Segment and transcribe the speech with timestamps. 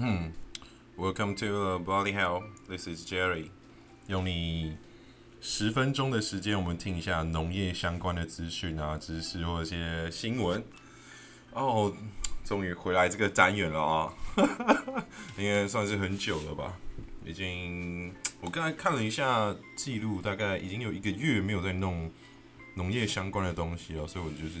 [0.00, 0.32] 嗯
[0.96, 2.44] ，Welcome to Body Hell.
[2.68, 3.50] This is Jerry.
[4.06, 4.76] 用你
[5.40, 10.62] 十分钟的时间，我们听一下农业相关的资讯啊、知识或者一些新闻。
[11.52, 11.92] 哦，
[12.44, 14.14] 终于回来这个单元了啊！
[15.36, 16.78] 应该算是很久了吧？
[17.24, 22.08] 已经，我刚才看了一下记录，大概已经有一个月没有在弄
[22.74, 24.60] 农业相关的东西了，所以我就是，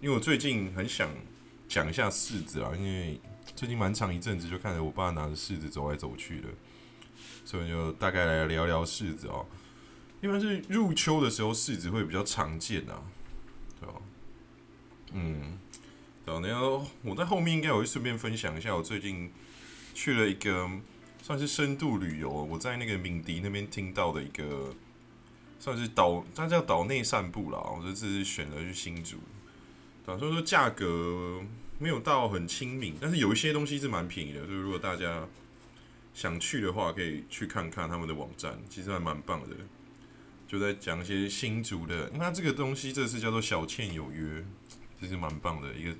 [0.00, 1.10] 因为我最近很想
[1.70, 3.18] 讲一下柿子啊，因为。
[3.56, 6.48] 最近蛮长一阵子，就看着我爸拿着柿子走来走去的，
[7.44, 9.44] 所以就大概来聊聊柿子哦。
[10.22, 13.02] 一般是入秋的时候，柿子会比较常见啊，
[13.78, 13.94] 对吧？
[15.12, 15.58] 嗯，
[16.24, 16.40] 对啊。
[16.40, 19.30] 然后我在后面应该我会顺便分享一下，我最近
[19.92, 20.70] 去了一个
[21.22, 24.74] 算是深度旅游，我在那个敏迪那边听到的一个
[25.58, 27.58] 算是岛，它叫岛内散步啦。
[27.58, 29.18] 我这次是选了去新竹，
[30.04, 31.42] 打算说价格。
[31.82, 35.26] 没有到很亲民，但是有一些东西是蛮便宜的，所以如果大家
[36.12, 39.56] 想去的话，可以去看看他们的网站，其实还蛮棒的。
[40.46, 44.44] 就在讲一些新竹的，那这个东西这次叫做小倩有约，
[45.00, 45.94] 这是蛮棒的一个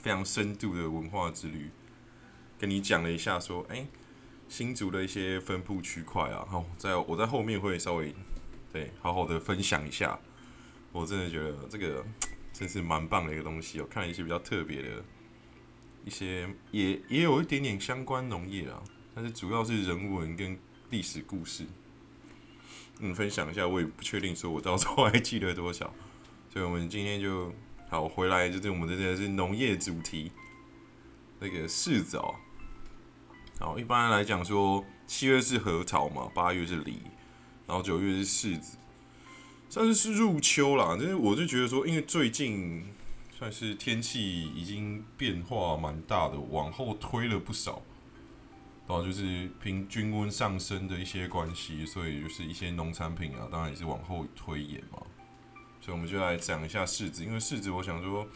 [0.00, 1.68] 非常深度的文化之旅。
[2.56, 3.88] 跟你讲了一下，说哎，
[4.48, 8.14] 新竹的一些分布区块啊，好，在我在后面会稍微
[8.72, 10.16] 对好好的分享一下。
[10.92, 12.06] 我真的觉得这个。
[12.58, 13.86] 真是蛮棒的一个东西哦！
[13.90, 15.04] 看了一些比较特别的
[16.06, 18.82] 一些，也也有一点点相关农业啊，
[19.14, 21.66] 但是主要是人文跟历史故事。
[23.00, 25.92] 嗯，分享一下，我也不确定说我到时候还记得多少，
[26.48, 27.52] 所以我们今天就
[27.90, 30.32] 好回来，就是我们这个是农业主题，
[31.38, 32.36] 那个柿子哦。
[33.60, 37.02] 好，一般来讲说，七月是禾草嘛，八月是梨，
[37.66, 38.78] 然后九月是柿子。
[39.68, 42.84] 算是入秋啦，但是我就觉得说，因为最近
[43.36, 47.82] 算是天气已经变化蛮大的，往后推了不少，
[48.88, 54.98] 然后就是平均温上升的一些关系，所以就是一些农产品啊，当然也是往后推延嘛。
[55.80, 58.26] 所以我们就来讲一下柿子，因为柿子我想说，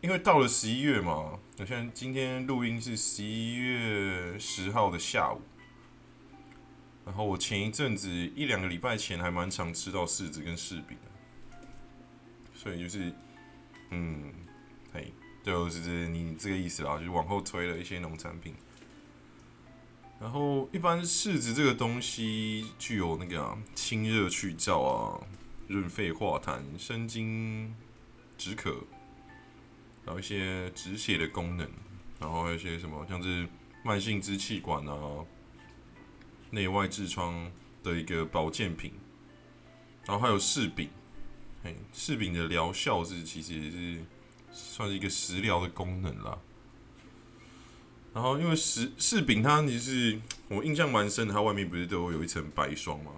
[0.00, 5.40] 因为到了十一月嘛，我现在今天录音是十一月十号的下午。
[7.10, 11.66] 然后我前一阵子一两个礼拜前还蛮常吃到柿子跟柿饼的，
[12.54, 13.12] 所以就是，
[13.90, 14.32] 嗯，
[14.92, 15.12] 嘿，
[15.42, 18.54] 就是你这个意思啦，就是往后推了一些农产品。
[20.20, 25.20] 然后一般柿子这个东西具有那个清热去燥啊、
[25.66, 27.74] 润肺化痰、生津
[28.38, 28.84] 止渴，
[30.04, 31.68] 然后一些止血的功能，
[32.20, 33.48] 然后还有一些什么像是
[33.82, 35.26] 慢性支气管啊。
[36.50, 37.50] 内外痔疮
[37.82, 38.92] 的一个保健品，
[40.04, 40.90] 然后还有柿饼，
[41.62, 44.04] 嘿，柿饼的疗效是其实是
[44.50, 46.36] 算是一个食疗的功能啦。
[48.12, 53.12] 然后因为柿柿饼它其实我印象蛮深的，它外面不是都有一层白霜吗？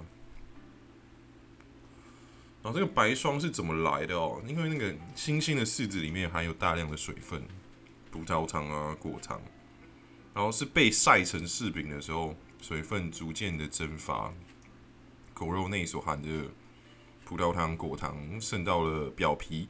[2.62, 4.42] 然后这个白霜是怎么来的哦？
[4.46, 7.42] 因为那个新鲜的柿子里面含有大量的水分，
[8.10, 9.40] 葡萄糖啊、果糖，
[10.34, 12.36] 然后是被晒成柿饼的时候。
[12.62, 14.32] 水分逐渐的蒸发，
[15.34, 16.28] 果肉内所含的
[17.24, 19.68] 葡萄糖、果糖渗到了表皮，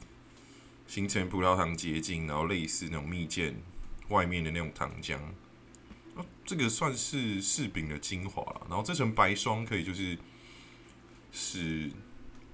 [0.87, 3.57] 形成葡萄糖结晶，然后类似那种蜜饯
[4.11, 5.17] 外面的那种糖浆。
[6.15, 8.67] 啊，这个算是柿饼的精华了。
[8.69, 10.19] 然后这层白霜可以就是
[11.33, 11.91] 使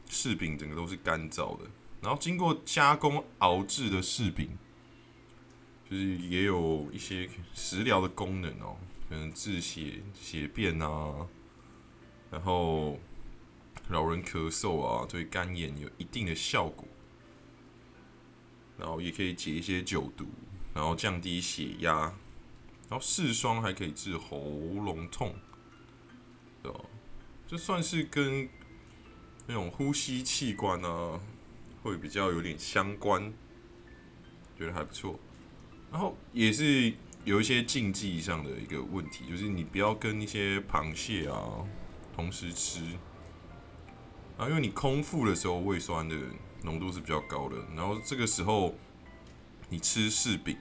[0.09, 1.65] 柿饼整个都是干燥的。
[2.01, 4.57] 然后经过加工熬制的柿饼，
[5.91, 8.77] 就是也有一些食疗的功能哦。
[9.09, 11.27] 可能治血血便啊，
[12.31, 12.99] 然后
[13.89, 16.87] 老人咳嗽啊，对肝炎有一定的效果，
[18.77, 20.27] 然后也可以解一些酒毒，
[20.75, 22.01] 然后降低血压，
[22.91, 25.35] 然后柿霜还可以治喉咙痛，
[26.63, 26.81] 对吧？
[27.47, 28.47] 这算是跟
[29.47, 31.19] 那种呼吸器官啊，
[31.83, 33.33] 会比较有点相关，
[34.59, 35.19] 觉得还不错，
[35.91, 36.93] 然后也是。
[37.29, 41.63] 有一些禁忌上的一个问题，就是你不要跟一些螃蟹啊
[42.17, 42.81] 同时吃。
[44.39, 46.17] 啊，因为你空腹的时候胃酸的
[46.63, 48.75] 浓度是比较高的，然后这个时候
[49.69, 50.57] 你吃柿饼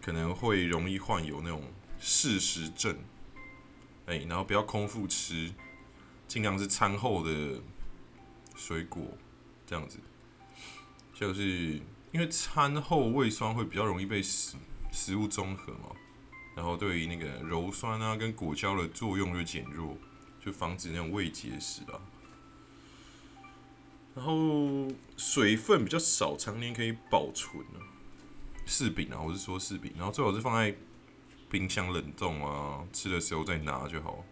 [0.00, 1.64] 可能会容易患有那种
[2.00, 2.96] 柿食症，
[4.06, 5.50] 哎，然后不要空腹吃，
[6.28, 7.60] 尽量是餐后的
[8.54, 9.02] 水果
[9.66, 9.98] 这样子，
[11.12, 11.80] 就是
[12.12, 14.22] 因为餐后胃酸会比较容易被
[14.96, 15.14] 食。
[15.14, 15.94] 物综合嘛，
[16.56, 19.96] 然后对于那个鞣酸啊跟果胶的作用就减弱，
[20.44, 22.00] 就防止那种胃结石啊。
[24.14, 27.80] 然后水分比较少，常年可以保存啊。
[28.66, 30.74] 柿饼啊，我是说柿饼，然后最好是放在
[31.50, 34.24] 冰箱冷冻啊，吃的时候再拿就好。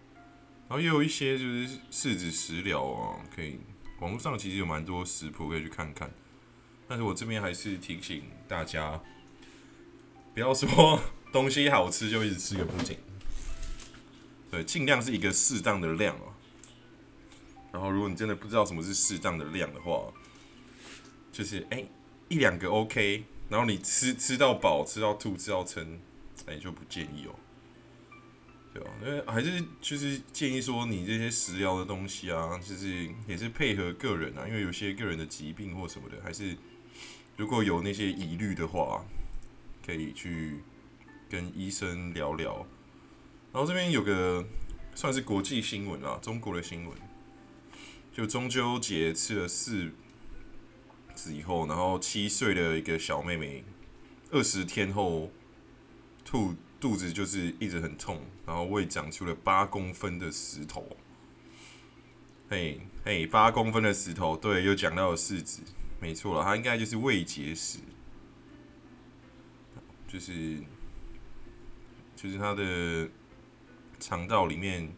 [0.69, 3.61] 然后也有一些就是柿子食疗啊，可以
[4.01, 6.11] 网络上其实有蛮多食谱可以去看看。
[6.89, 9.01] 但是我这边还是提醒大家，
[10.35, 11.01] 不要说
[11.33, 12.99] 东西好吃就一直吃个不停。
[14.51, 16.35] 对，尽量是一个适当的量啊。
[17.73, 20.13] 然后如果你真的不知道什么是适当的量的话，
[21.33, 21.85] 就是哎
[22.29, 26.01] 一两个 OK，然后你吃吃到饱、吃到吐、吃到撑，
[26.47, 27.35] 哎就不建议哦。
[28.73, 28.91] 对吧？
[29.05, 36.57] 因为还是就是建议说，你这些食疗的东西啊，就是也是配合个人啊，因为有些个人的疾病或什么的，还是
[37.37, 39.05] 如果有那些疑虑的话，
[39.85, 40.63] 可以去
[41.29, 42.67] 跟医生聊聊。
[43.53, 44.45] 然后这边有个
[44.95, 46.99] 算是国际新闻啊，中国的新闻，
[48.13, 49.91] 就中秋节吃了四
[51.15, 53.65] 次以后，然后七岁的一个小妹妹，
[54.31, 55.31] 二十天后
[56.25, 56.55] 吐。
[56.81, 60.87] 肚子就是一直很痛，然后胃长出了八公分的石头。
[62.51, 65.63] 嘿，嘿，八公分的石头，对，又讲到了柿子，
[65.99, 67.79] 没错了，它应该就是胃结石，
[70.15, 70.61] 就是
[72.15, 73.11] 就是他的
[73.99, 74.89] 肠道里面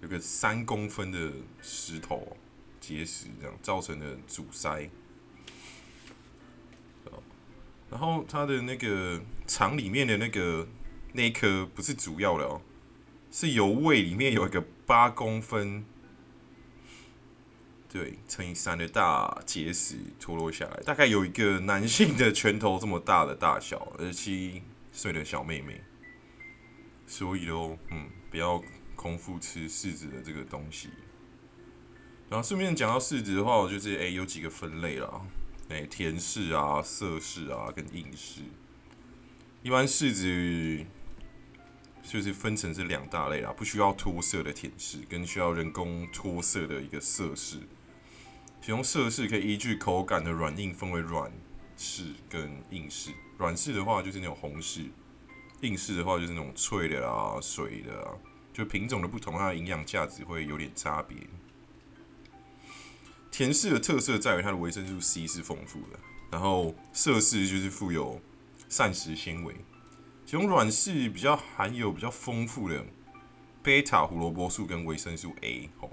[0.00, 2.36] 有个三公分的石头
[2.78, 4.88] 结石，这样造成的阻塞。
[7.90, 10.68] 然后他的那个肠里面的那个
[11.14, 12.62] 那一颗不是主要的哦，
[13.32, 15.84] 是由胃里面有一个八公分，
[17.90, 24.62] 对，乘以三的大结石脱落下来，大概有一个男性的拳头这么大的大小，二十七
[24.92, 25.80] 岁的小妹妹。
[27.06, 28.62] 所以喽，嗯，不要
[28.94, 30.90] 空腹吃柿子的这个东西。
[32.28, 35.22] 然后顺便讲到柿子的话，我就是哎有几个分类啦。
[35.70, 38.40] 哎，甜柿啊、涩柿啊，跟硬柿。
[39.62, 40.84] 一般柿子
[42.02, 47.60] 就是分成是两大类啦，不需要脱色的甜柿，跟需要人工脱色的一个涩柿。
[48.60, 51.30] 其中色柿可以依据口感的软硬分为软
[51.76, 53.10] 柿跟硬柿。
[53.38, 54.90] 软柿的话就是那种红柿，
[55.60, 58.12] 硬柿的话就是那种脆的啊、水的啊。
[58.52, 61.16] 就品种的不同，它的营养价值会有点差别。
[63.30, 65.98] 甜柿的特色在于它的维生素 C 是丰富的，
[66.30, 68.20] 然后色柿就是富有
[68.68, 69.54] 膳食纤维，
[70.26, 72.84] 其中软柿比较含有比较丰富的
[73.62, 75.88] 贝塔胡萝卜素跟维生素 A 哦。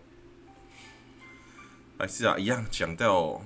[1.97, 3.41] 还是啊，一样讲到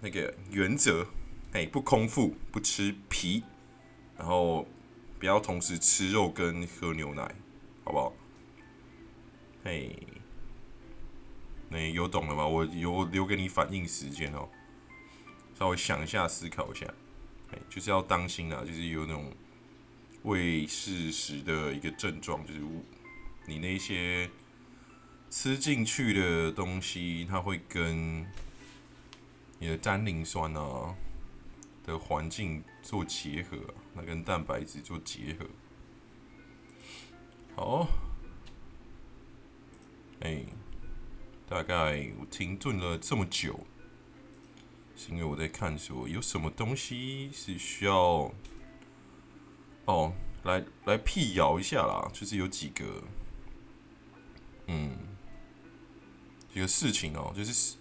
[0.00, 1.06] 那个原则，
[1.52, 3.42] 哎，不空腹，不吃皮，
[4.16, 4.66] 然后
[5.18, 7.34] 不要同时吃肉跟喝牛奶，
[7.84, 8.12] 好不好？
[9.64, 9.88] 哎。
[11.68, 12.46] 你有懂了吗？
[12.46, 14.48] 我有留给你反应时间哦，
[15.58, 16.86] 稍微想一下，思考一下。
[17.50, 19.32] 哎，就是要当心啊，就是有那种
[20.22, 22.60] 胃适时的一个症状，就是
[23.46, 24.30] 你那些
[25.30, 28.26] 吃进去的东西，它会跟
[29.58, 30.94] 你的单磷酸啊
[31.84, 33.56] 的环境做结合，
[33.94, 35.46] 那跟蛋白质做结合。
[37.54, 37.88] 好，
[40.20, 40.44] 哎。
[41.48, 43.60] 大概我停顿了这么久，
[44.96, 48.34] 是因为我在看说有什么东西是需要
[49.84, 50.12] 哦，
[50.42, 52.10] 来来辟谣一下啦。
[52.12, 53.04] 就是有几个，
[54.66, 54.98] 嗯，
[56.56, 57.74] 几个事情哦，就是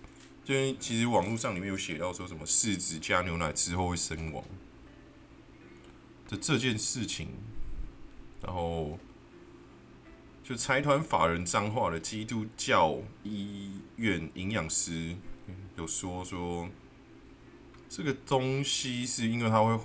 [0.44, 4.44] 就是其实网络上里面有写到说什么柿子加牛奶之后会身亡
[6.28, 7.30] 的这件事情，
[8.42, 9.00] 然后。
[10.44, 15.16] 就财团法人彰化的基督教医院营养师
[15.76, 16.70] 有说说，
[17.90, 19.76] 这个东西是因为它会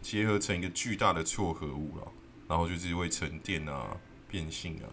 [0.00, 2.12] 结合成一个巨大的错合物了，
[2.48, 3.94] 然后就是会沉淀啊、
[4.26, 4.88] 变性啊，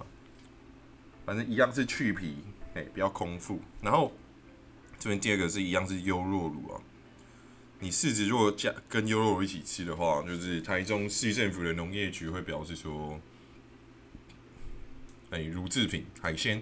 [1.26, 2.40] 反正一样是去皮，
[2.74, 3.60] 哎，不要空腹。
[3.82, 4.12] 然后
[5.00, 6.82] 这边第二个是一样是优酪乳啊，
[7.80, 13.20] 你柿子如果加跟优酪乳一起吃的话，就是台中市政府的农业局会表示说。
[15.36, 16.62] 哎，乳制品、海鲜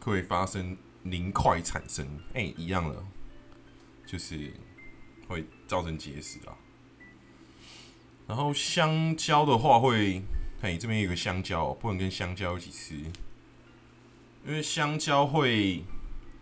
[0.00, 3.02] 会发生凝块产生，哎，一样的，
[4.04, 4.52] 就是
[5.26, 6.52] 会造成结石啊。
[8.28, 10.22] 然后香蕉的话，会，
[10.60, 13.10] 哎，这边有个香蕉，不能跟香蕉一起吃，
[14.46, 15.82] 因为香蕉会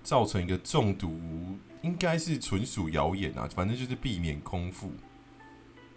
[0.03, 1.19] 造成一个中毒，
[1.83, 3.49] 应该是纯属谣言啊。
[3.55, 4.93] 反正就是避免空腹，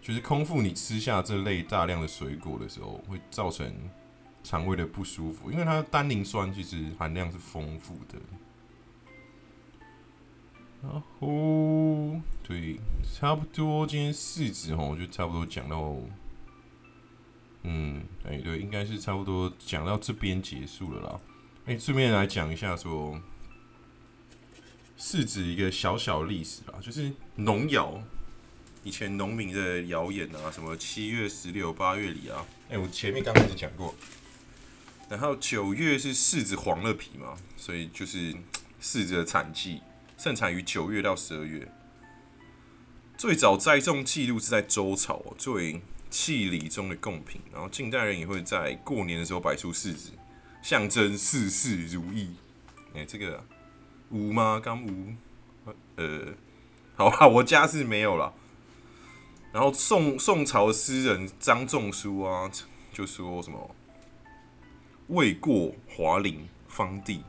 [0.00, 3.72] 就是空腹你吃下这类大量的水果的时候，会造成。
[4.44, 8.18] 肠胃的不舒服，因为它单宁酸其实含量是丰富的。
[10.80, 15.96] 然后，对，差不多今天四子哈，我就差不多讲到
[17.64, 21.20] 嗯哎，对，应该是差不多讲到这边结束了啦。
[21.68, 23.20] 哎，顺便来讲一下说，
[24.96, 28.02] 是指一个小小历史啦，就是农谣，
[28.82, 33.94] 以前农民的谣言啊，什么七月石榴八月梨啊，哎，我前面刚开始讲过。
[35.10, 38.32] 然后九月是柿子黄了皮嘛，所以就是
[38.80, 39.82] 柿子的产季
[40.16, 41.70] 盛产于九月到十二月。
[43.18, 47.42] 最早栽种记录是在周朝，作为祭礼中的贡品。
[47.52, 50.12] 然后近代人也会在过年的时候摆出柿子，
[50.68, 52.34] 象征事事如意。
[52.92, 53.42] 哎，这个
[54.10, 54.60] 无吗？
[54.62, 55.14] 刚无？
[55.96, 56.34] 呃，
[56.94, 58.34] 好吧， 我家是没有了。
[59.50, 62.50] 然后宋宋朝诗人张仲舒啊，
[62.92, 63.74] 就说什么？
[65.06, 67.24] 未过华林方地，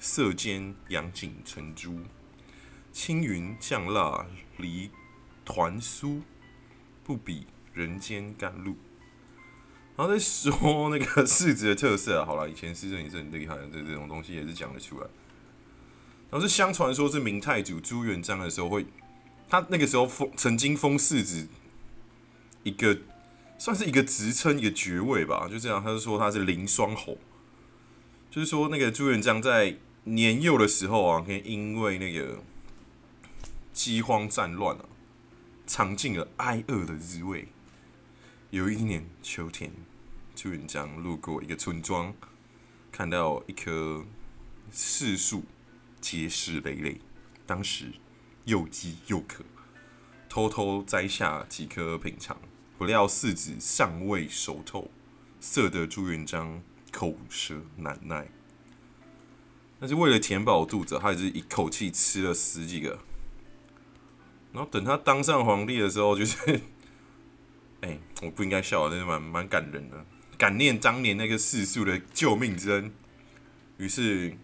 [0.00, 2.00] 色间阳景成珠。
[2.90, 4.90] 青云降蜡离
[5.44, 6.20] 团酥，
[7.04, 8.74] 不比人间甘露。
[9.96, 15.06] 然后再说那个柿子的特色，好了，以前诗人也是很厉害的，这这种东西也是讲得出来。
[16.30, 18.86] 然后是相传说是明太祖朱元璋的时候会，
[19.48, 21.48] 他那个时候封曾经封世子
[22.62, 22.98] 一个。
[23.58, 25.82] 算是一个职称，一个爵位吧，就这样。
[25.82, 27.16] 他就说他是凌霜侯，
[28.30, 32.42] 就是说那个朱元璋在年幼的时候啊，可以因为那个
[33.72, 34.84] 饥荒战乱啊，
[35.66, 37.48] 尝尽了挨饿的滋味。
[38.56, 39.70] 有一年秋天，
[40.34, 42.14] 朱元璋路过一个村庄，
[42.90, 44.02] 看到一棵
[44.72, 45.44] 柿树
[46.00, 46.98] 结实累累，
[47.44, 47.92] 当时
[48.46, 49.44] 又饥又渴，
[50.26, 52.34] 偷偷摘下几颗品尝。
[52.78, 54.90] 不料柿子尚未熟透，
[55.38, 58.26] 涩得朱元璋口舌难耐。
[59.78, 63.00] 但是为了填饱肚子，他还是一口气吃了十几个。
[64.54, 66.62] 然后等他当上皇帝的时候，就是，
[67.80, 70.04] 哎，我不应该笑，真的蛮蛮感人的，
[70.36, 72.92] 感念当年那个柿树的救命之恩。
[73.78, 74.36] 于是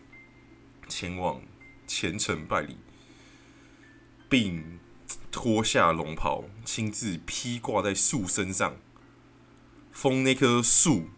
[0.88, 1.40] 前往
[1.86, 2.76] 虔诚拜礼，
[4.28, 4.78] 并。
[5.30, 8.76] 脱下龙袍，亲自披挂在树身上，
[9.90, 11.08] 封那棵树，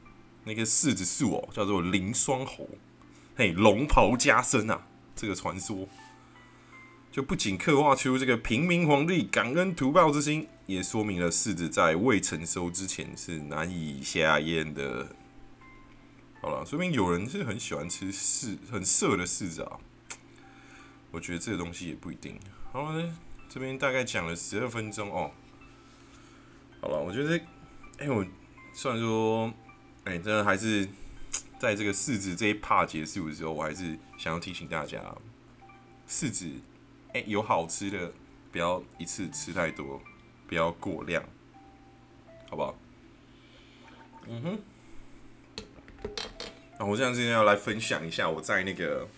[0.44, 2.68] 那个柿子树哦，叫做凌霜侯。
[3.34, 4.86] 嘿，龙袍加身啊！
[5.16, 5.88] 这个传说，
[7.10, 15.06] 就不仅刻画出这个平民皇帝感恩图报之心，也说明了柿子在未成熟之前是难以下咽的。
[16.40, 19.78] 好了，说明有人是很喜欢吃柿，很涩的柿子啊。
[21.10, 22.38] 我觉得这个东西也不一定。
[22.72, 23.14] 好了。
[23.46, 25.30] 这边大概讲了十二分钟哦，
[26.80, 27.40] 好了，我觉得，
[27.98, 28.26] 哎，我
[28.72, 29.52] 虽然说，
[30.02, 30.88] 哎，真的还是
[31.56, 34.98] 在这个柿子这一趴结束的时候，我还是想要提醒大家，
[36.08, 36.50] 柿子，
[37.12, 38.12] 哎，有好吃的，
[38.50, 40.02] 不要一次吃太多，
[40.46, 41.22] 不要过量，
[42.48, 42.78] 好不好？
[44.28, 44.58] 嗯哼，
[46.78, 49.08] 那我这样今天要来分享一下我在那个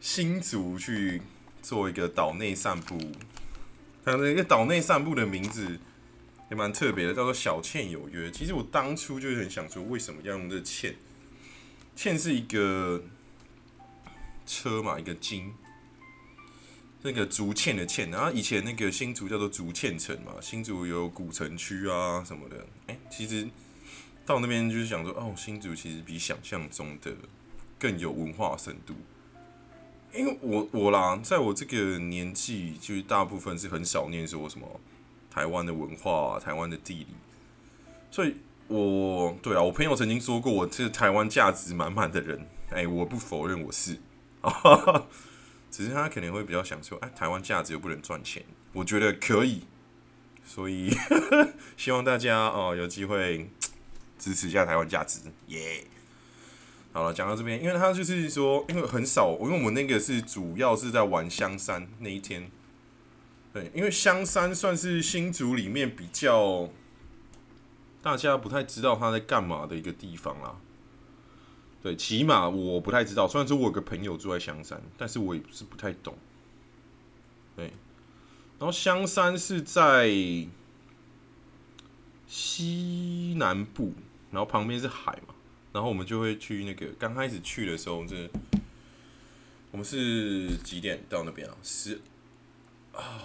[0.00, 1.22] 新竹去。
[1.62, 2.98] 做一个岛内散步，
[4.02, 5.78] 它那个岛内散步的名字
[6.50, 8.30] 也蛮特别的，叫做“小倩有约”。
[8.32, 10.96] 其实我当初就很想说，为什么要用这“倩
[11.94, 13.04] ”？“倩”是一个
[14.46, 15.52] 车嘛，一个金，
[17.02, 18.10] 那个竹堑的“堑”。
[18.12, 22.66] 然后以前那个新竹叫做竹堑城嘛，新竹有古城区啊什么的。
[22.86, 23.48] 哎，其实
[24.24, 27.12] 到那边就是想说，哦，新竹其实比想象中的
[27.78, 28.94] 更有文化深度。
[30.12, 34.80] 因为我我啦，在我这个年纪，就是大部分是很少念说什么
[35.30, 37.06] 台湾的文化、台湾的地理，
[38.10, 38.34] 所以
[38.66, 43.98] 我对啊，我朋友曾经说过我是台湾价值满满的人，哎，我不否认我是，
[45.70, 49.62] 只是他可能会比较想说，哎，台湾价值又不能赚钱，我觉得可以，
[50.44, 50.90] 所以
[51.76, 53.48] 希望大家哦有机会
[54.18, 55.84] 支持一下台湾价值，耶。
[56.92, 62.50] 好了，讲到这边，因为他就是说，因为很少，因为我们那个是主要是在玩香山那一天，
[63.52, 66.68] 对，因为香山算是新竹里面比较
[68.02, 70.56] 大家不太知道他在干嘛的一个地方啦。
[71.82, 76.16] 对，起码我不太知道，虽然说我有个朋友住在香山，但是我也不是不太懂。
[77.56, 77.66] 对，
[78.58, 80.10] 然后香山是在
[82.26, 83.92] 西南部，
[84.30, 85.34] 然后旁边是海嘛。
[85.72, 88.28] 然后我们就会去那个刚开始去的时候，这
[89.70, 91.56] 我们是几点到那边啊？
[91.62, 92.00] 十
[92.92, 93.22] 啊，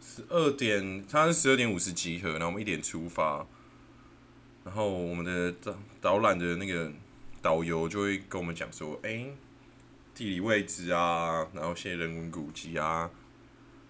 [0.00, 3.46] 十二点，他是十二点五十集合，然后我们一点出发，
[4.64, 6.90] 然后我们的导导览的那个
[7.42, 9.26] 导游就会跟我们讲说，哎，
[10.14, 13.10] 地理位置啊，然后一些人文古迹啊，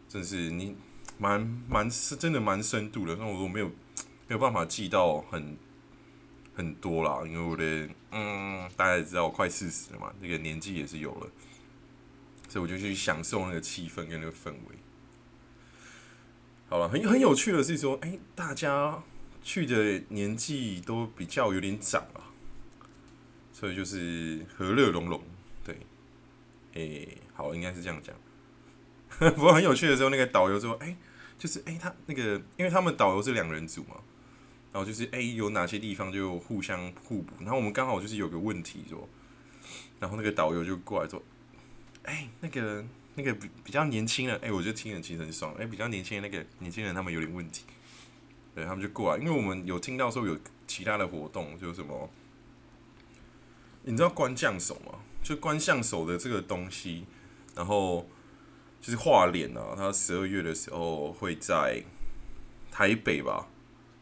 [0.08, 0.76] 真是你
[1.18, 3.68] 蛮蛮是真的蛮深度的，那我都没有
[4.26, 5.56] 没有办法记到很。
[6.54, 11.30] 很多啦，因为我的嗯，大家也知道我快四十了嘛，这个年纪也是有了，
[12.48, 14.76] 所以我就去享受那个气氛跟那个氛围。
[16.68, 19.00] 好了，很很有趣的是说，哎，大家
[19.40, 22.27] 去的年纪都比较有点长啊，
[23.58, 25.20] 所以就是和乐融融。
[25.64, 25.76] 对，
[26.74, 28.14] 诶，好，应该是这样讲。
[29.34, 30.96] 不过很有趣的时候，那个导游说，哎，
[31.36, 33.96] 就是哎，他那个，因为他们导游是两人组嘛。
[34.70, 37.32] 然后就是哎，有哪些地方就互相互补。
[37.40, 39.08] 然后我们刚好就是有个问题说，
[39.98, 41.20] 然后那个导游就过来说，
[42.04, 42.84] 哎，那个
[43.16, 45.52] 那个比比较年轻的，哎，我就听了其实很爽。
[45.58, 47.64] 哎，比较年轻的那个年轻人他们有点问题，
[48.54, 50.38] 对他们就过来，因为我们有听到说有
[50.68, 52.08] 其他的活动，就什么，
[53.82, 54.98] 你知道关将手吗？
[55.22, 57.04] 就关将手的这个东西，
[57.54, 58.08] 然后
[58.80, 61.82] 就是画脸啊，他十二月的时候会在
[62.70, 63.48] 台北吧。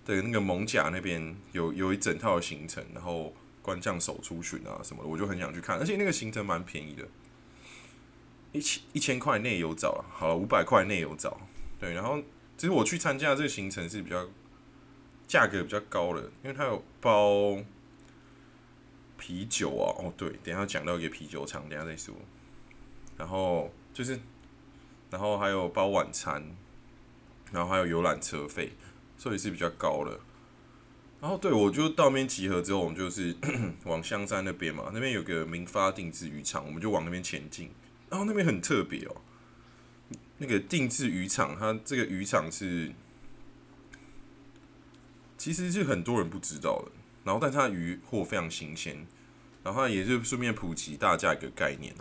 [0.04, 7.08] 对，那个蒙甲那边有有一整套的行程，然后关将手出巡啊什么的，我就很想去看，而且那个行程蛮便宜的，
[8.52, 11.40] 一千一千块内有找，好了五百块内有找，
[11.80, 12.22] 对，然后
[12.56, 14.28] 其实我去参加这个行程是比较
[15.26, 17.58] 价格比较高的，因为它有包
[19.18, 22.14] 啤酒啊，哦对，等下讲到一个啤酒厂，等下再说，
[23.16, 24.18] 然后就是，
[25.10, 26.56] 然后还有包晚餐，
[27.52, 28.72] 然后还有游览车费。
[29.18, 30.20] 所以是比较高的，
[31.22, 33.34] 然后对我就到那边集合之后，我们就是
[33.84, 37.70] 往香山那边嘛，那边有个明发定制渔场，我们就往那边前进。
[38.10, 39.22] 然后那边很特别哦，
[40.36, 42.92] 那个定制渔场，它这个渔场是
[45.38, 46.92] 其实是很多人不知道的，
[47.26, 49.06] 然后但它鱼货非常新鲜，
[49.62, 51.94] 然后也是顺便普及大家一个概念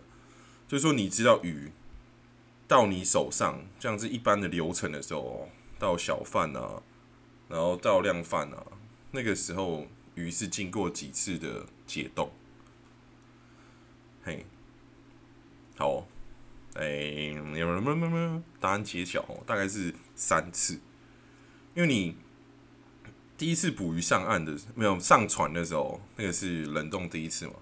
[0.70, 1.70] 就是说你知道鱼
[2.66, 6.82] 到你手上这样子一般的流程的时候，到小贩啊。
[7.48, 8.66] 然后到量贩啊，
[9.12, 12.32] 那个时候鱼是经过几次的解冻，
[14.24, 14.44] 嘿，
[15.78, 16.08] 好，
[16.74, 17.36] 哎，
[18.60, 20.80] 答案揭晓哦，大概是三次，
[21.76, 22.18] 因为你
[23.38, 27.54] 第一次捕鱼上岸的没有上船的时候，那个是冷冻第一次嘛，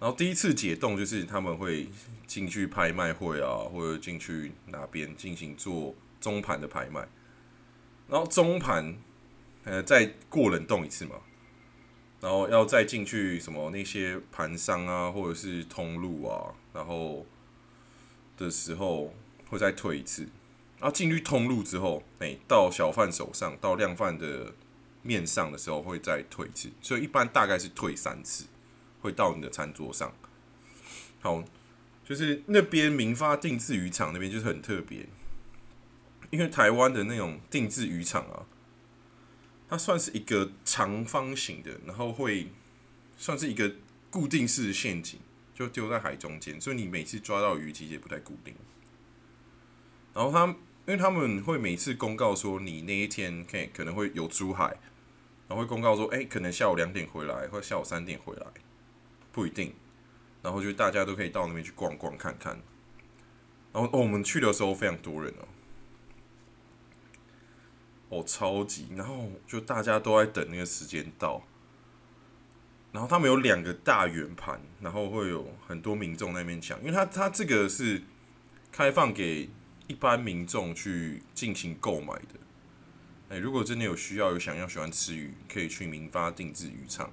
[0.00, 1.88] 然后第一次解冻就是他们会
[2.26, 7.08] 进去拍卖会啊，或者进去哪边进行做中盘的拍卖。
[8.08, 8.96] 然后中盘，
[9.62, 11.14] 呃，再过冷冻一次嘛，
[12.20, 17.24] 然后要再进去什么那些盘商啊，或者是通路啊，然后
[18.36, 19.14] 的时候
[19.48, 20.22] 会再退一次，
[20.80, 24.52] 然后进去通路之后，哎，到小贩手上，到量贩的
[25.02, 28.46] 面上的时候会再退一次，所以一般大概是退三次，
[29.00, 30.12] 会到你的餐桌上。
[31.20, 31.42] 好，
[32.04, 35.06] 就是那边明发定制渔场那边就是很特别。
[36.30, 38.46] 因为台湾的那种定制渔场啊，
[39.68, 42.52] 它算是一个长方形的，然后会
[43.16, 43.74] 算是一个
[44.10, 45.18] 固定式的陷阱，
[45.52, 48.54] 就丢在海中间，所以你每次抓到鱼其实也不太固定。
[50.14, 54.76] 然后他，因为他们会每次公告说你那一天可以可能会有珠海，
[55.50, 58.46] 然后会公告说，哎，可能下午两点回来，或者下午三点回来，
[59.32, 59.74] 不一定。
[60.42, 62.56] 然后就大家都可以到那边去逛逛看看。
[63.72, 65.48] 然后哦，我们去的时候非常多人哦。
[68.10, 68.86] 哦，超级！
[68.94, 71.42] 然后就大家都在等那个时间到，
[72.92, 78.02] 然后他们有两个大圆盘，然后会有很多民众那边抢，因为他他这个是
[78.70, 79.50] 开放给
[79.88, 82.38] 一般民众去进行购买的。
[83.30, 87.10] 哎，如果真的有需要，有想要喜欢吃鱼，可以去民发定制渔场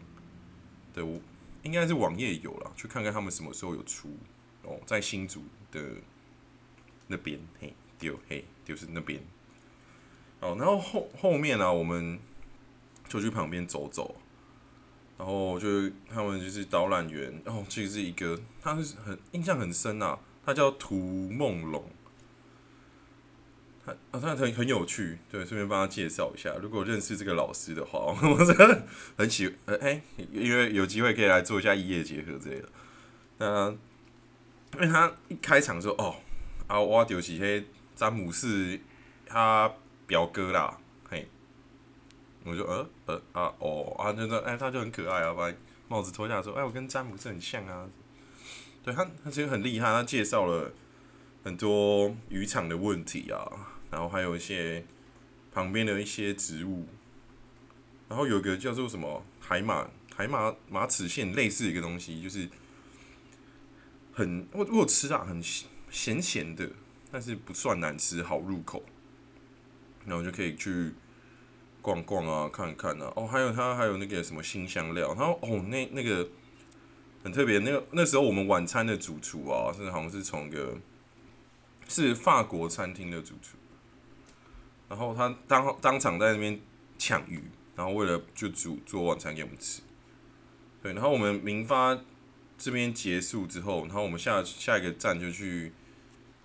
[0.91, 1.21] 对，我，
[1.62, 4.10] 应该是网页有了，去看看他们什么时候有出
[4.63, 5.80] 哦，在新竹的
[7.06, 9.21] 那边，嘿，丢嘿，就是那边。
[10.39, 12.19] 哦，然后后后面呢，我们
[13.08, 14.15] 就去旁边走走，
[15.19, 20.95] 然后就他们就是导览员，哦，这个是一个，他是很印象很深啊，他叫涂
[21.30, 21.86] 梦龙，
[24.12, 32.69] 啊他很很有趣，对，顺便帮他介绍一下，如果认识这个老师的话， 我真的很喜，呃，哎，因为有机会可以来做一下一夜结合之类的，
[33.38, 33.69] 那
[34.76, 36.15] 因为他一开场说，哦，
[36.67, 38.80] 啊，我就是嘿詹姆斯，
[39.26, 39.73] 他。
[40.08, 40.78] 表哥啦，
[41.10, 41.28] 嘿，
[42.45, 45.54] 我就呃呃啊哦啊，那个哎，他就很可爱啊，把
[45.89, 47.86] 帽子脱下来说，哎，我跟詹姆斯很像啊。
[48.82, 50.71] 对他，他其实很厉害，他介绍了
[51.43, 54.86] 很多渔场的问题啊，然后还有一些
[55.54, 56.86] 旁边的一些植物，
[58.10, 62.50] 然后有一个叫做什么海马海马马齿苋类似一个东西，就是
[64.13, 65.41] 很我我吃啊，很
[65.89, 66.69] 咸咸的，
[67.12, 68.84] 但是不算难吃，好入口。
[70.06, 70.93] 然后就可以去
[71.82, 73.12] 逛逛啊，看看啊。
[73.17, 76.30] 哦，还有它还有那个什么新香料，然后哦那那个
[77.26, 80.78] 很特别，那个那时候我们晚餐的主厨啊，是好像是从个
[81.89, 83.58] 是法国餐厅的主厨，
[84.89, 86.60] 然后他当当场在那边
[86.97, 87.43] 抢鱼，
[87.76, 89.82] 然后为了就煮做晚餐给我们吃。
[90.82, 92.00] 对，然后我们明发
[92.58, 95.73] 这边结束之后，然后我们下下一个站就去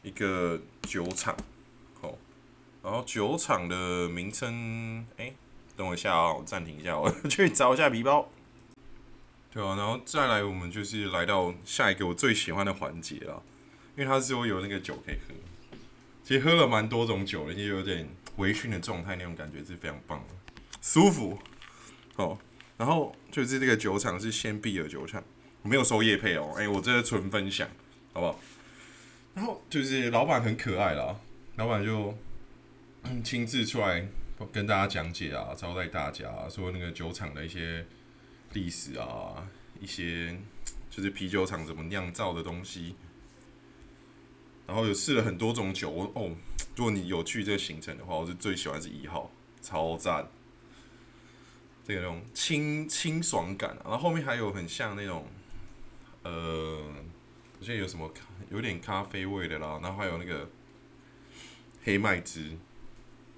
[0.02, 1.36] 一个酒厂，
[2.00, 2.18] 哦，
[2.82, 5.32] 然后酒厂的名称，哎，
[5.76, 8.28] 等我一下啊，我暂停一下，我 去找一下皮包。
[9.52, 13.42] 对啊，然后再来，我们就是来到下一个我最喜欢的环节了，
[13.96, 15.34] 因为它是有那个酒可以喝。
[16.24, 20.34] 其实喝了蛮多种酒的，就有点微醺的状态，那种感觉是非常棒的，
[20.80, 21.38] 舒服。
[22.16, 22.38] 哦，
[22.76, 25.22] 然后就是这个酒厂是先碧尔酒厂，
[25.62, 27.68] 我没有收叶配哦，哎，我这是纯分享，
[28.12, 28.40] 好不好？
[29.34, 31.16] 然后就是老板很可爱啦，
[31.56, 32.16] 老板就
[33.24, 34.06] 亲自出来
[34.52, 37.84] 跟大家讲解啊，招待大家，说那个酒厂的一些。
[38.54, 39.48] 历史啊，
[39.80, 40.36] 一些
[40.90, 42.94] 就是啤酒厂怎么酿造的东西，
[44.72, 46.34] 然后有试了很多种酒哦。
[46.74, 49.30] 如果你有去这个行程的话，我是最喜欢是一号，
[49.60, 50.26] 超赞。
[51.84, 55.28] 这个那种清清爽感，然后后面还有很像那种，
[56.22, 56.80] 呃，
[57.58, 58.10] 我记得有什么
[58.48, 60.48] 有点咖啡味的啦，然后还有那个
[61.84, 62.56] 黑麦汁，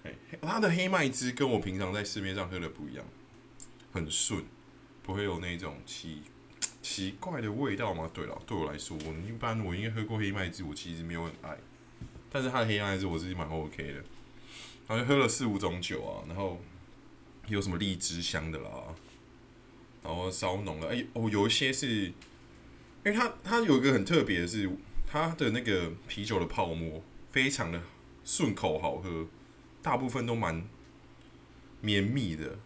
[0.05, 3.05] 嘿，它的黑麦汁跟我平常在市面上喝的不一样，
[3.93, 4.45] 很顺。
[5.03, 6.23] 不会有那种奇
[6.85, 8.11] 奇怪的味道吗？
[8.13, 11.57] 对了，对我来说，我一般我应该喝过黑麦汁，我其实没有很爱，
[12.31, 14.05] 但是它的黑麦汁我自己蛮 OK 的。
[14.87, 16.61] 然后喝了四五种酒啊，然后
[17.49, 18.95] 有什么荔枝香的啦，
[20.03, 22.13] 然后烧浓的，哎哦，有一些是，因
[23.05, 24.71] 为它它有一个很特别的是，
[25.07, 27.81] 它的那个啤酒的泡沫非常的
[28.27, 29.27] 顺口好喝，
[29.81, 30.69] 大部分都蛮
[31.81, 32.59] 绵密的。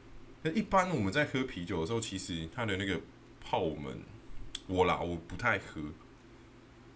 [0.42, 3.00] 那一般我们在喝啤酒的时候，其实它的那个
[3.48, 3.98] 泡，我们
[4.66, 5.80] 我啦我不太喝，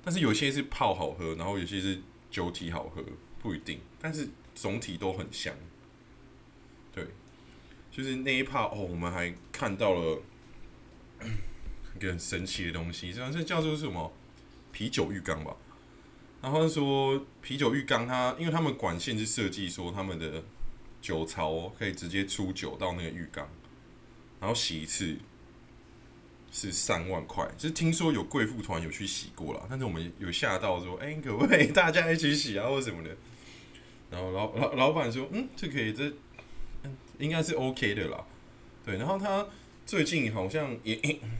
[0.04, 3.02] 但是有些是泡好喝，然后有些是酒体好喝，
[3.40, 5.54] 不一定，但是总体都很香。
[6.94, 7.06] 对，
[7.90, 10.20] 就是那一泡哦，我们还看到了
[11.96, 14.12] 一个很神奇的东西，这是叫做什么
[14.72, 15.56] 啤酒浴缸吧？
[16.42, 20.42] 然后说啤酒浴缸，它因为他们管线是设计说他们的。
[21.02, 23.48] 酒槽可以直接出酒到那个浴缸，
[24.38, 25.16] 然后洗一次
[26.52, 27.44] 是三万块。
[27.58, 33.16] 就是听说有贵妇团有去洗过了，但是我们有吓到说，哎，可不可以大家一起洗啊，或什么的？
[34.10, 36.12] 然后老老老板说，嗯，这可以，这
[37.18, 38.24] 应该是 OK 的啦。
[38.84, 39.44] 对，然后他
[39.84, 40.94] 最近好像也，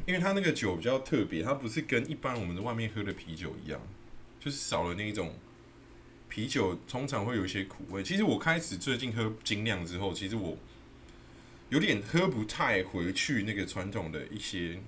[0.07, 3.81] 因为他那个酒比较特别，它不是跟一般我们在外面喝的啤酒一样，
[4.41, 5.33] 就是少了那一种。
[6.35, 8.03] 啤酒通常会有一些苦味。
[8.03, 10.57] 其实我开始最近喝精酿之后，其实我
[11.69, 14.81] 有点喝不太回去那个传统的一些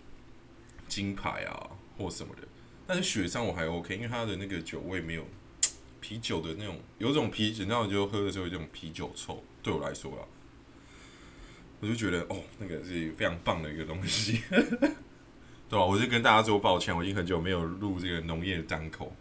[0.89, 2.43] 金牌啊或什么的。
[2.87, 5.27] 但是雪山我还 OK，因为它的那个酒味没有
[6.01, 9.43] 啤酒的那种，有种啤酒，那我就喝的时候有种啤酒臭。
[9.63, 10.23] 对我来说啊，
[11.81, 14.43] 我就觉得哦，那个是非常棒的一个东西，
[15.69, 15.85] 对吧？
[15.85, 19.15] 我就跟大家说抱歉，我已经很久没有录这个农业的单口。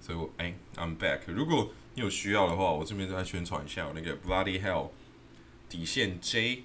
[0.00, 1.20] 所以我，哎，I'm back。
[1.26, 4.90] 如果你有需要的话，我这边再宣传一下，我那个 Bloody Hell
[5.68, 6.62] 底线 J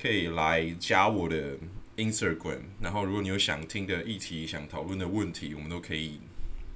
[0.00, 1.58] 可以来加我的
[2.02, 2.60] Instagram。
[2.80, 6.20] 然后，如果你有想听的议题、想讨论的问题，我们都可以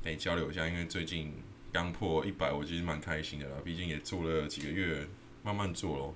[0.05, 0.69] 来交流一下。
[0.69, 1.33] 因为最近
[1.73, 3.57] 刚破一百，我其实蛮开心的啦。
[3.65, 5.07] 毕竟也做了几个月，
[5.43, 6.15] 慢慢做咯。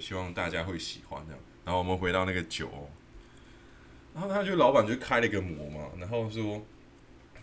[0.00, 1.40] 希望大家会喜欢这样。
[1.64, 2.90] 然后我们回到那个酒，
[4.14, 6.66] 然后他就老板就开了一个模嘛，然后说。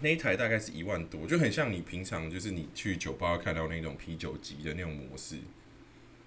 [0.02, 5.38] 那一台大概是一万多，就很像你平常就是你去酒吧看到那种啤酒机的那种模式，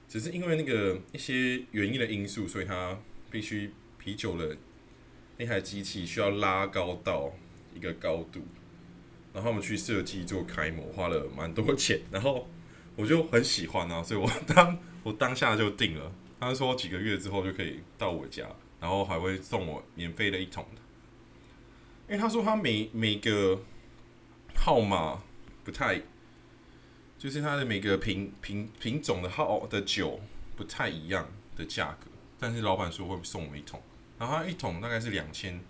[0.08, 2.98] 只是因为那个一些原因的因素，所以它
[3.30, 3.72] 必须
[4.06, 4.56] 啤酒的
[5.36, 7.32] 那台机器需要拉高到
[7.74, 8.40] 一个高度，
[9.34, 12.48] 然后我们去设计做开模，花了蛮多钱，然后
[12.94, 18.46] 我就很喜欢啊，所以我当我当下就定了，他说几个月之后就可以到我家，
[18.80, 20.80] 然后还会送我免费的一桶的。
[22.06, 23.58] 因为他说他每每个
[24.54, 25.20] 号码
[25.64, 26.00] 不太，
[27.18, 30.20] 就是他的每个品品品种的号的酒
[30.54, 33.82] 不太一样的价格，但是老板说会送我们一桶，
[34.18, 35.60] 然后它一桶大概是两千，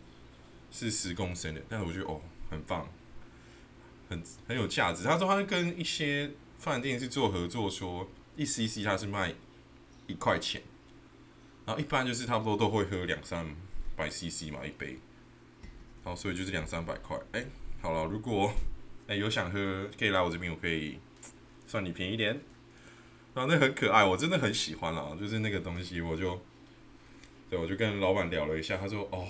[0.71, 2.89] 是十公升的，但是我觉得哦很棒，
[4.09, 5.03] 很很有价值。
[5.03, 9.35] 他说他跟一些饭店是做合作，说一 CC 他是卖
[10.07, 10.63] 一块钱，
[11.65, 13.47] 然后一般就是差不多都会喝两三
[13.97, 14.99] 百 CC 嘛一杯。
[16.05, 17.19] 好，所以就是两三百块。
[17.33, 17.45] 哎，
[17.83, 18.53] 好了，如果
[19.09, 21.01] 哎有想喝，可以来我这边，我可以
[21.67, 22.41] 算你便宜点。
[23.35, 26.41] 然后那很可爱，我真的很喜欢啦，就是那个东西，我就，
[27.49, 29.27] 对，我就跟老板聊了一下，他说，哦，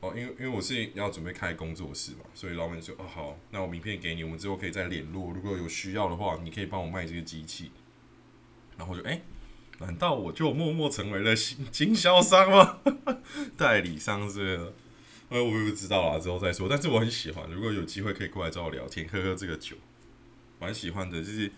[0.00, 7.70] 哦，因为因为我是要准备开工作室嘛，所以老板说，哦好，那我名片给你，我们之后可以再联络，如果有需要的话，你可以帮我卖这个机器。
[8.76, 9.22] 然后就，哎，
[9.78, 12.80] 难道我就默默成为了经经销商吗？
[13.56, 14.72] 代理商之类的？
[15.28, 16.68] 呃，我也不知道啦，之后再说。
[16.68, 19.76] 但是我很喜欢，如果有机会可以过来找我聊天，喝喝这个酒，
[20.58, 21.50] 蛮喜欢的，就是。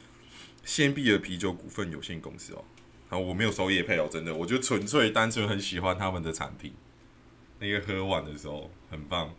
[0.65, 2.65] 先必尔啤酒股份有限公司哦，
[3.09, 6.73] 啊，我没有收业配哦，真的，我就纯粹单纯很喜欢他们的产品。
[7.59, 9.35] 那个喝完的时候很棒，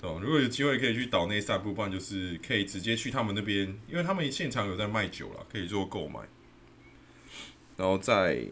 [0.00, 6.20] 对如果有机会可以去岛内散步，不然就是可以直接去他们那边，因为他们现场有在卖酒了，可以做购买。
[7.76, 8.46] 然后在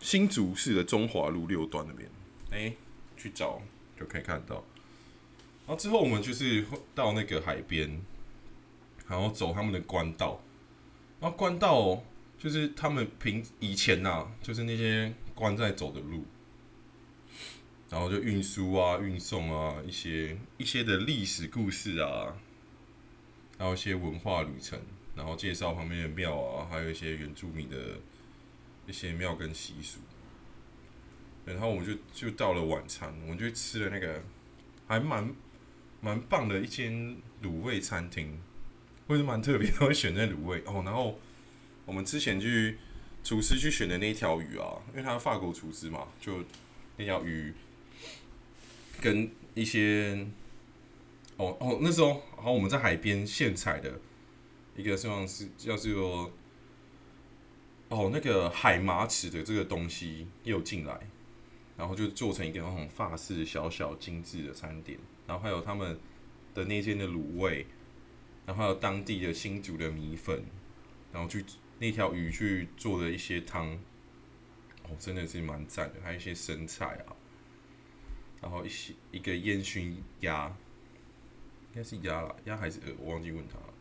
[0.00, 2.10] 新竹市的中华路六段那边，
[2.50, 2.74] 哎，
[3.16, 3.60] 去找
[3.98, 4.64] 就可以看到。
[5.66, 8.00] 然后之后我们就是到那个海边，
[9.08, 10.40] 然后走他们的官道。
[11.20, 12.02] 然后官道
[12.44, 16.26] 就是他们平以前呐，就是那些官在走的路，
[17.88, 22.36] 然后就运输啊、运送啊，一些一些的历史故事啊，
[23.56, 24.78] 还有一些文化旅程，
[25.16, 27.76] 然后介绍旁边的庙啊，还有一些原住民的
[28.86, 30.00] 一些庙跟习俗。
[31.46, 34.22] 然后我们就就到了晚餐，我们就吃了那个
[34.86, 35.34] 还蛮
[36.02, 38.38] 蛮棒的一间卤味餐厅。
[39.06, 40.82] 或是蛮特别，会选在卤味哦。
[40.82, 41.18] 然后
[41.86, 42.78] 我们之前去
[43.22, 46.44] 厨师去选的那条鱼啊，因为他是法国厨师嘛，就
[46.96, 47.52] 那条鱼
[49.00, 50.26] 跟一些
[51.36, 54.00] 哦哦，那时候好我们在海边现采的
[54.76, 56.30] 一个希望是叫做
[57.88, 61.08] 哦那个海马齿的这个东西又进来，
[61.76, 65.98] 然后就做成一个那种法式小小精致的餐点，然后还有他们
[66.54, 67.66] 的那间的卤味。
[68.46, 70.44] 然后还有当地的新煮的米粉，
[71.10, 71.42] 然后去
[71.78, 73.72] 那条鱼去做的一些汤，
[74.84, 76.00] 哦，真的是蛮赞的。
[76.02, 77.16] 还有一些生菜啊，
[78.40, 80.46] 然后一些一个烟熏鸭，
[81.72, 83.74] 应该是鸭啦，鸭还是鹅，我忘记问他了。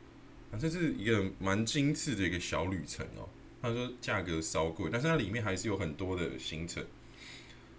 [0.51, 3.27] 反正是一个蛮精致的一个小旅程哦。
[3.62, 6.86] 他说价格稍贵，但是它里面还是有很多的行程，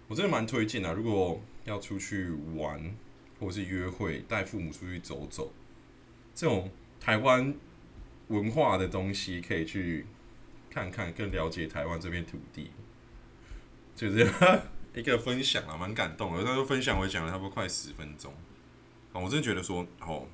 [0.07, 0.91] 我真的蛮推荐的。
[0.93, 2.95] 如果要出去玩
[3.39, 5.53] 或者是约会，带父母出去走走。
[6.33, 7.53] 这种台湾
[8.27, 10.05] 文化的东西可以去
[10.69, 12.71] 看看，更了解台湾这片土地，
[13.95, 14.27] 就是
[14.95, 16.43] 一个分享啊，蛮感动的。
[16.43, 18.33] 他说分享我讲了差不多快十分钟
[19.13, 20.27] 啊，我真的觉得说哦，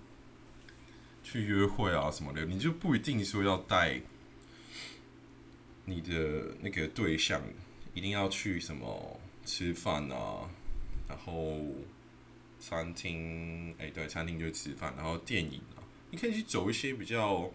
[1.23, 3.99] 去约会啊什么的，你就不一定说要带
[5.85, 7.41] 你的那个对象，
[7.93, 10.49] 一定要去什么吃饭啊，
[11.07, 11.59] 然后
[12.59, 15.83] 餐厅，哎，对，餐厅就吃饭，然后电影啊。
[16.11, 17.51] 你可以去走一些比较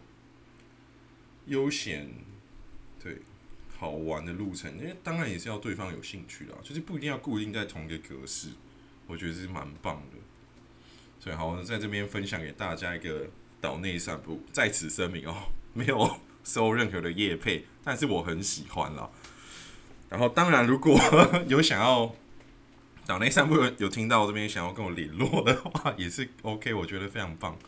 [1.46, 2.08] 悠闲、
[3.02, 3.18] 对
[3.78, 8.48] 好玩的路程，因为当然也是要对方有兴趣的，就是不一定要固定在同一个格式，
[9.06, 10.18] 我觉得是蛮棒的。
[11.18, 13.28] 所以好，我在这边分享给大家一个
[13.60, 19.10] 岛内散步，在此声明哦， 没有收任何的业配，但是我很喜欢啦。
[20.08, 20.98] 然后当然，如果
[21.48, 22.14] 有想要
[23.06, 27.58] 岛内散步有听到这边想要跟我联络的话，也是 OK，我觉得非常棒。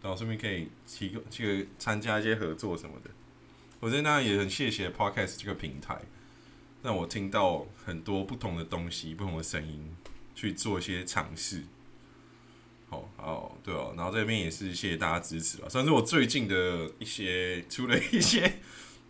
[0.00, 3.10] 然后顺便可以提供去参加一些合作什么的，
[3.80, 6.00] 我觉得那也很谢谢 Podcast 这个平台，
[6.84, 9.90] 让我听到很多不同的东西、不同的声音，
[10.36, 11.64] 去做一些尝试。
[12.88, 13.92] 好，好，对哦。
[13.96, 18.60] 然后这边也是谢谢大家支持了，算是我最近的一些出了一些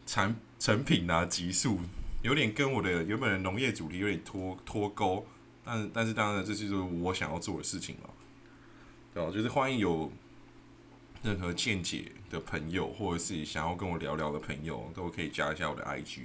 [0.07, 1.81] 产成品啊，集数
[2.23, 5.27] 有点跟我的原本的农业主题有点脱脱钩，
[5.63, 8.11] 但但是当然这就是我想要做的事情了。
[9.13, 10.11] 对哦，就是欢迎有。
[11.23, 16.21] 任何见解的朋友，或者是想要跟我聊聊的朋友，都可以加一下我的 IG。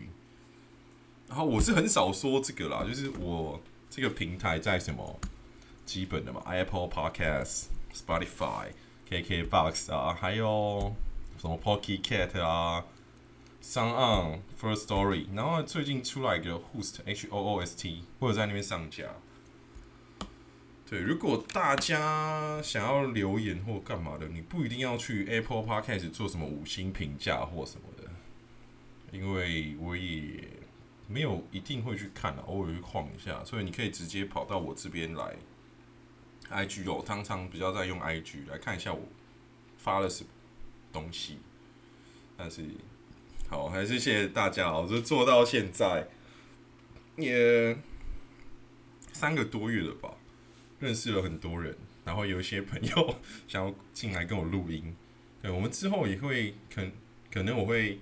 [1.28, 5.20] 然后我是很少说这个啦，就是我这个平台在什么
[5.86, 8.68] 基本的嘛，Apple Podcast、Spotify、
[9.10, 10.96] KKBox 啊，还有
[11.38, 12.86] 什么 Pocket Cat 啊、
[13.64, 19.06] Sound On、First Story，然后最近出来一个 Host H O O S T，或者在那边上架。
[20.94, 28.08] 对，如果大家想要留言或干嘛的，你不一定要去 Apple Podcast 做什么五星评价或什么的，
[29.12, 30.48] 因为我也
[31.08, 35.36] 没有一定会去看的，偶尔会晃一下，所以你可以直接跑到我这边来
[36.52, 39.02] ，IG 哦，常常比较在用 IG 来看一下我
[39.80, 40.30] 发了什么
[40.92, 41.40] 东西。
[42.38, 42.64] 但是
[43.50, 46.08] 好，还是谢谢大家我，就做到现在
[47.18, 47.76] 也
[49.12, 50.14] 三个多月了吧。
[50.84, 53.16] 认识了很多人，然后有一些朋友
[53.48, 54.94] 想要进来跟我录音。
[55.42, 56.86] 对，我们之后也会可
[57.32, 58.00] 可能我会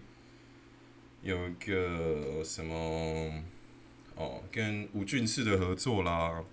[1.22, 3.44] 有一个什么
[4.15, 6.44] 哦，跟吴俊次的合作啦，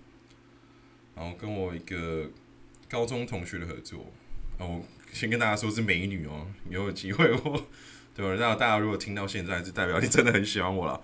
[1.15, 2.29] 然后跟我一个
[2.87, 4.05] 高中同学的合作。
[4.59, 7.67] 哦，先跟大家说是美女哦，以后有机会我
[8.15, 8.35] 对吧？
[8.39, 11.01] 那大家如果听到现在，是代表你真的很喜欢我了。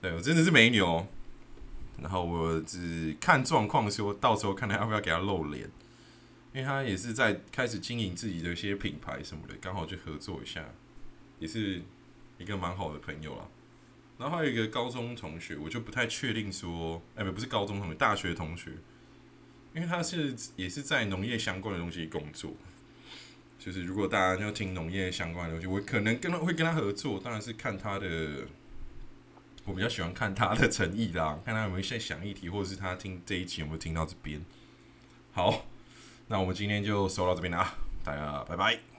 [0.00, 1.06] 对我真的是美女哦。
[2.02, 5.62] 然后我只看状况，说到时候看他要不要给他露脸，
[6.52, 10.62] 因为他也是在开始经营自己的一些品牌什么的，刚好去合作一下，
[11.38, 11.80] 也是
[12.36, 13.48] 一个蛮好的朋友啦。
[14.18, 18.72] 然后还有一个高中同学，我就不太确定说，哎，不是高中同学，大学同学，
[19.74, 22.52] 因为他是也是在农业相关的东西工作，
[23.58, 28.46] 就是如果大家要听农业相关的东西，我可能跟他会跟他合作，当然是看他的。
[29.66, 34.42] 我比较喜欢看他的诚意啦， 看他有没有在想议题，或者是他听这一集有没有听到这边。
[35.32, 35.66] 好，
[36.28, 38.95] 那我们今天就收到这边啦，大家拜拜。